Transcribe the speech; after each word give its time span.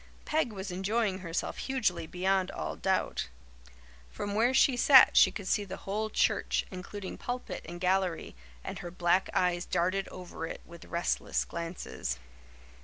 Peg 0.25 0.51
was 0.51 0.71
enjoying 0.71 1.19
herself 1.19 1.59
hugely, 1.59 2.07
beyond 2.07 2.49
all 2.49 2.75
doubt. 2.75 3.29
From 4.09 4.33
where 4.33 4.51
she 4.51 4.75
sat 4.75 5.15
she 5.15 5.29
could 5.31 5.47
see 5.47 5.63
the 5.63 5.77
whole 5.85 6.09
church, 6.09 6.65
including 6.71 7.19
pulpit 7.19 7.63
and 7.69 7.79
gallery, 7.79 8.35
and 8.63 8.79
her 8.79 8.89
black 8.89 9.29
eyes 9.35 9.63
darted 9.63 10.07
over 10.07 10.47
it 10.47 10.61
with 10.65 10.85
restless 10.85 11.45
glances. 11.45 12.17